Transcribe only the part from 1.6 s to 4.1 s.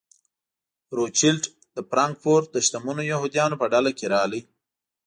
د فرانکفورټ د شتمنو یهودیانو په ډله کې